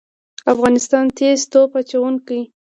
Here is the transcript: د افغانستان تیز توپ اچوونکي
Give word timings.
د 0.43 0.45
افغانستان 0.53 1.05
تیز 1.17 1.39
توپ 1.51 1.71
اچوونکي 1.79 2.39